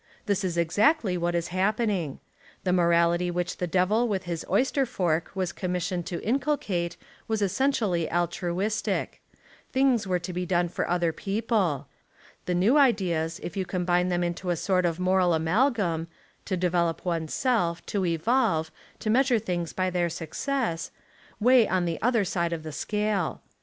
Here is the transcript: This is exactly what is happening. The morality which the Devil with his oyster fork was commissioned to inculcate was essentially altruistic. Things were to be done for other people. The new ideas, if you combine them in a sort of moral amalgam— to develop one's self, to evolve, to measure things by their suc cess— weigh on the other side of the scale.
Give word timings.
This 0.25 0.43
is 0.43 0.57
exactly 0.57 1.15
what 1.15 1.35
is 1.35 1.49
happening. 1.49 2.19
The 2.63 2.73
morality 2.73 3.29
which 3.29 3.57
the 3.57 3.67
Devil 3.67 4.07
with 4.07 4.23
his 4.23 4.43
oyster 4.49 4.83
fork 4.87 5.29
was 5.35 5.51
commissioned 5.51 6.07
to 6.07 6.19
inculcate 6.23 6.97
was 7.27 7.39
essentially 7.39 8.11
altruistic. 8.11 9.21
Things 9.71 10.07
were 10.07 10.17
to 10.17 10.33
be 10.33 10.43
done 10.43 10.69
for 10.69 10.89
other 10.89 11.13
people. 11.13 11.85
The 12.47 12.55
new 12.55 12.79
ideas, 12.79 13.39
if 13.43 13.55
you 13.55 13.63
combine 13.63 14.09
them 14.09 14.23
in 14.23 14.33
a 14.43 14.55
sort 14.55 14.85
of 14.85 14.99
moral 14.99 15.35
amalgam— 15.35 16.07
to 16.45 16.57
develop 16.57 17.05
one's 17.05 17.35
self, 17.35 17.85
to 17.85 18.03
evolve, 18.03 18.71
to 19.01 19.09
measure 19.11 19.37
things 19.37 19.71
by 19.71 19.91
their 19.91 20.09
suc 20.09 20.33
cess— 20.33 20.89
weigh 21.39 21.67
on 21.67 21.85
the 21.85 22.01
other 22.01 22.25
side 22.25 22.53
of 22.53 22.63
the 22.63 22.71
scale. 22.71 23.43